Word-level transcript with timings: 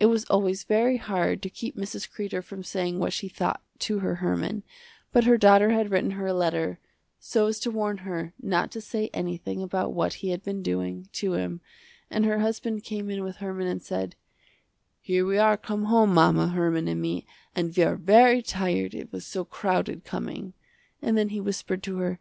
It 0.00 0.06
was 0.06 0.24
always 0.24 0.64
very 0.64 0.96
hard 0.96 1.40
to 1.42 1.48
keep 1.48 1.76
Mrs. 1.76 2.10
Kreder 2.10 2.42
from 2.42 2.64
saying 2.64 2.98
what 2.98 3.12
she 3.12 3.28
thought, 3.28 3.62
to 3.78 4.00
her 4.00 4.16
Herman, 4.16 4.64
but 5.12 5.22
her 5.26 5.38
daughter 5.38 5.70
had 5.70 5.92
written 5.92 6.10
her 6.18 6.26
a 6.26 6.34
letter, 6.34 6.80
so 7.20 7.46
as 7.46 7.60
to 7.60 7.70
warn 7.70 7.98
her 7.98 8.34
not 8.42 8.72
to 8.72 8.80
say 8.80 9.10
anything 9.14 9.62
about 9.62 9.92
what 9.92 10.14
he 10.14 10.30
had 10.30 10.42
been 10.42 10.60
doing, 10.60 11.08
to 11.12 11.34
him, 11.34 11.60
and 12.10 12.24
her 12.24 12.40
husband 12.40 12.82
came 12.82 13.08
in 13.08 13.22
with 13.22 13.36
Herman 13.36 13.68
and 13.68 13.80
said, 13.80 14.16
"Here 15.00 15.24
we 15.24 15.38
are 15.38 15.56
come 15.56 15.84
home 15.84 16.12
mama, 16.12 16.48
Herman 16.48 16.88
and 16.88 17.00
me, 17.00 17.24
and 17.54 17.72
we 17.76 17.84
are 17.84 17.94
very 17.94 18.42
tired 18.42 18.92
it 18.92 19.12
was 19.12 19.24
so 19.24 19.44
crowded 19.44 20.02
coming," 20.04 20.54
and 21.00 21.16
then 21.16 21.28
he 21.28 21.38
whispered 21.40 21.84
to 21.84 21.98
her. 21.98 22.18